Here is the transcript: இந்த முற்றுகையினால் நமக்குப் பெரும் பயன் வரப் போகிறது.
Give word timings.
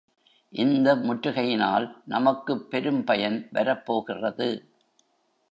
இந்த 0.53 0.95
முற்றுகையினால் 0.95 1.85
நமக்குப் 2.05 2.69
பெரும் 2.69 3.03
பயன் 3.03 3.47
வரப் 3.51 3.85
போகிறது. 3.85 4.49